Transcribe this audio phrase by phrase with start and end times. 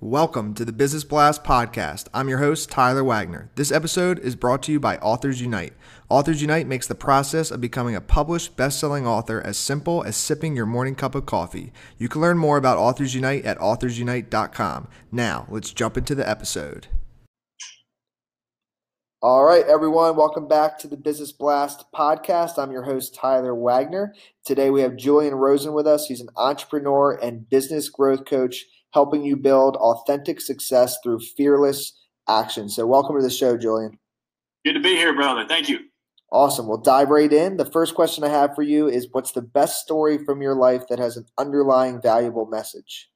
[0.00, 2.06] Welcome to the Business Blast podcast.
[2.14, 3.50] I'm your host, Tyler Wagner.
[3.56, 5.72] This episode is brought to you by Authors Unite.
[6.08, 10.54] Authors Unite makes the process of becoming a published best-selling author as simple as sipping
[10.54, 11.72] your morning cup of coffee.
[11.98, 14.86] You can learn more about Authors Unite at authorsunite.com.
[15.10, 16.86] Now, let's jump into the episode.
[19.20, 22.56] All right, everyone, welcome back to the Business Blast podcast.
[22.56, 24.14] I'm your host, Tyler Wagner.
[24.44, 26.06] Today we have Julian Rosen with us.
[26.06, 31.92] He's an entrepreneur and business growth coach helping you build authentic success through fearless
[32.28, 32.68] action.
[32.68, 33.98] So, welcome to the show, Julian.
[34.64, 35.46] Good to be here, brother.
[35.46, 35.80] Thank you.
[36.30, 36.66] Awesome.
[36.66, 37.56] We'll dive right in.
[37.56, 40.88] The first question I have for you is What's the best story from your life
[40.88, 43.08] that has an underlying valuable message?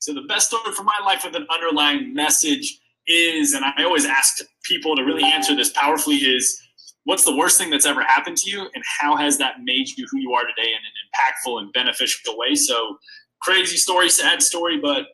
[0.00, 4.04] So, the best story from my life with an underlying message is, and I always
[4.04, 6.60] ask people to really answer this powerfully, is
[7.04, 10.06] what's the worst thing that's ever happened to you, and how has that made you
[10.10, 12.54] who you are today in an impactful and beneficial way?
[12.54, 12.98] So,
[13.44, 15.06] crazy story, sad story, but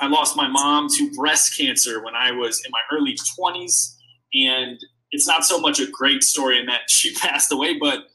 [0.00, 3.94] I lost my mom to breast cancer when I was in my early 20s.
[4.34, 4.78] And
[5.12, 8.06] it's not so much a great story in that she passed away, but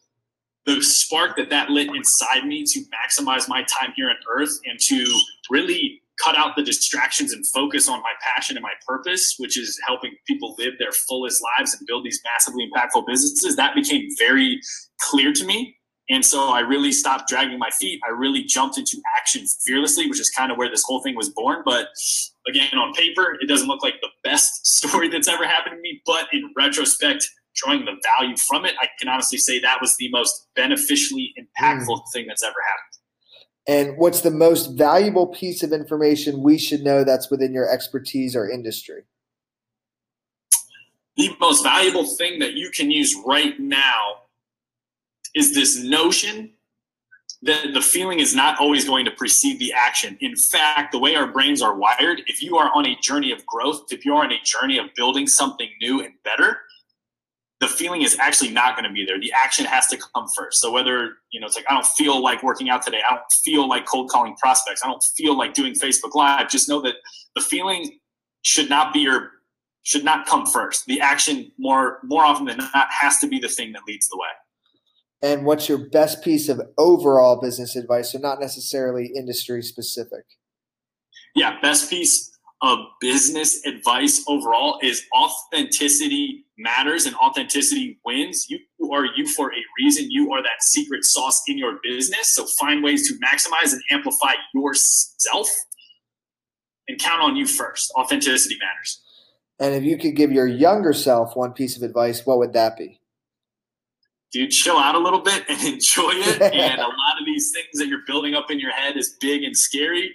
[0.65, 4.77] the spark that that lit inside me to maximize my time here on earth and
[4.81, 5.05] to
[5.49, 9.79] really cut out the distractions and focus on my passion and my purpose, which is
[9.87, 14.59] helping people live their fullest lives and build these massively impactful businesses, that became very
[14.99, 15.76] clear to me.
[16.09, 17.99] And so I really stopped dragging my feet.
[18.07, 21.29] I really jumped into action fearlessly, which is kind of where this whole thing was
[21.29, 21.63] born.
[21.65, 21.89] But
[22.47, 26.01] again, on paper, it doesn't look like the best story that's ever happened to me.
[26.05, 30.09] But in retrospect, drawing the value from it, I can honestly say that was the
[30.11, 32.11] most beneficially impactful mm.
[32.13, 32.87] thing that's ever happened.
[33.67, 38.33] And what's the most valuable piece of information we should know that's within your expertise
[38.33, 39.01] or industry?
[41.17, 44.21] The most valuable thing that you can use right now
[45.37, 46.51] is this notion
[47.43, 50.17] that the feeling is not always going to precede the action.
[50.21, 53.45] In fact, the way our brains are wired, if you are on a journey of
[53.45, 56.61] growth, if you are on a journey of building something new and better,
[57.59, 59.19] the feeling is actually not going to be there.
[59.19, 60.59] The action has to come first.
[60.59, 63.01] So whether, you know, it's like, I don't feel like working out today.
[63.07, 64.81] I don't feel like cold calling prospects.
[64.83, 66.49] I don't feel like doing Facebook live.
[66.49, 66.95] Just know that
[67.35, 67.99] the feeling
[68.41, 69.31] should not be your,
[69.83, 70.85] should not come first.
[70.85, 74.17] The action more, more often than not has to be the thing that leads the
[74.17, 74.27] way
[75.21, 80.25] and what's your best piece of overall business advice so not necessarily industry specific?
[81.35, 88.47] Yeah best piece of business advice overall is authenticity matters and authenticity wins.
[88.49, 88.59] You
[88.91, 90.09] are you for a reason?
[90.09, 92.33] You are that secret sauce in your business.
[92.33, 95.49] So find ways to maximize and amplify yourself
[96.87, 97.91] and count on you first.
[97.97, 99.03] Authenticity matters.
[99.59, 102.77] And if you could give your younger self one piece of advice what would that
[102.77, 102.99] be
[104.31, 106.41] dude, chill out a little bit and enjoy it.
[106.41, 109.43] and a lot of these things that you're building up in your head is big
[109.43, 110.13] and scary.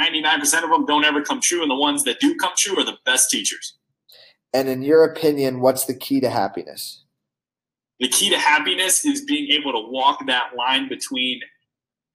[0.00, 1.62] 99% of them don't ever come true.
[1.62, 3.78] And the ones that do come true are the best teachers.
[4.54, 7.04] And in your opinion, what's the key to happiness?
[8.00, 11.40] The key to happiness is being able to walk that line between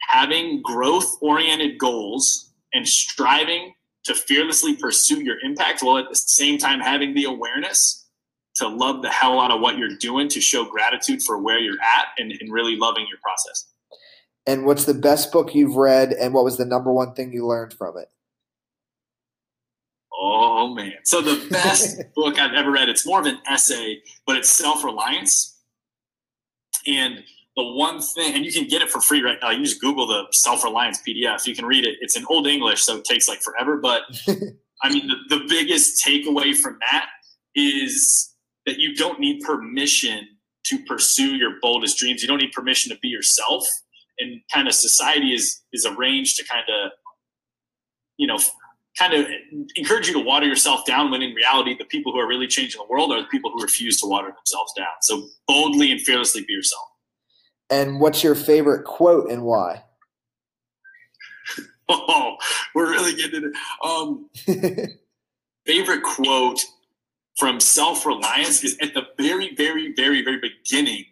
[0.01, 3.73] having growth oriented goals and striving
[4.03, 8.06] to fearlessly pursue your impact while at the same time having the awareness
[8.57, 11.79] to love the hell out of what you're doing, to show gratitude for where you're
[11.81, 13.68] at, and, and really loving your process.
[14.45, 17.46] And what's the best book you've read, and what was the number one thing you
[17.46, 18.09] learned from it?
[20.13, 20.94] Oh man!
[21.03, 22.90] So the best book I've ever read.
[22.90, 25.56] It's more of an essay, but it's self reliance.
[26.88, 27.23] And
[27.57, 29.50] the one thing, and you can get it for free right now.
[29.50, 31.46] You just Google the self reliance PDF.
[31.46, 31.97] You can read it.
[32.01, 33.78] It's in old English, so it takes like forever.
[33.78, 34.03] But
[34.84, 37.09] I mean, the, the biggest takeaway from that
[37.56, 38.34] is
[38.67, 40.28] that you don't need permission
[40.66, 42.22] to pursue your boldest dreams.
[42.22, 43.66] You don't need permission to be yourself.
[44.19, 46.91] And kind of society is is arranged to kind of,
[48.17, 48.38] you know,
[49.00, 49.25] kind of
[49.75, 52.79] encourage you to water yourself down when in reality the people who are really changing
[52.79, 54.88] the world are the people who refuse to water themselves down.
[55.01, 56.84] So boldly and fearlessly be yourself.
[57.69, 59.84] And what's your favorite quote and why?
[61.89, 62.35] oh,
[62.73, 63.53] we're really getting it.
[63.85, 64.29] Um,
[65.66, 66.66] favorite quote
[67.37, 71.05] from self-reliance is at the very, very, very, very beginning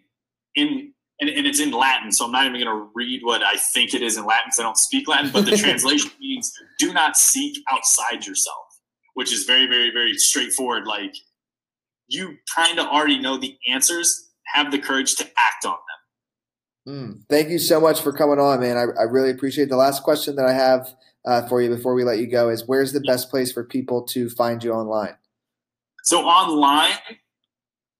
[0.54, 3.56] in and, and it's in Latin, so I'm not even going to read what I
[3.56, 5.30] think it is in Latin because I don't speak Latin.
[5.32, 8.66] But the translation means "do not seek outside yourself,"
[9.14, 10.86] which is very, very, very straightforward.
[10.86, 11.14] Like
[12.08, 14.24] you kind of already know the answers.
[14.54, 15.76] Have the courage to act on
[16.84, 16.94] them.
[16.94, 18.76] Mm, thank you so much for coming on, man.
[18.76, 19.70] I, I really appreciate it.
[19.70, 20.94] The last question that I have
[21.26, 24.04] uh, for you before we let you go is: Where's the best place for people
[24.08, 25.16] to find you online?
[26.06, 26.96] So online,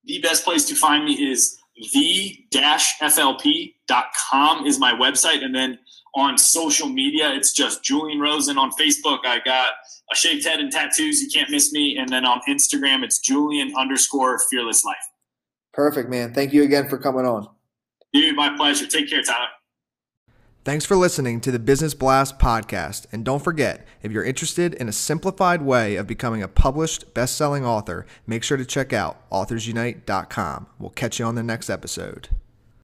[0.04, 1.58] the best place to find me is
[1.92, 2.86] the-flp.com
[4.64, 5.44] is my website.
[5.44, 5.80] And then
[6.14, 9.26] on social media, it's just Julian Rosen on Facebook.
[9.26, 9.70] I got
[10.12, 11.20] a shaved head and tattoos.
[11.20, 11.98] You can't miss me.
[11.98, 14.96] And then on Instagram, it's Julian underscore fearless life.
[15.72, 16.32] Perfect, man.
[16.32, 17.48] Thank you again for coming on.
[18.12, 18.86] Dude, my pleasure.
[18.86, 19.48] Take care, Tyler.
[20.66, 23.06] Thanks for listening to the Business Blast podcast.
[23.12, 27.36] And don't forget, if you're interested in a simplified way of becoming a published best
[27.36, 30.66] selling author, make sure to check out authorsunite.com.
[30.80, 32.30] We'll catch you on the next episode.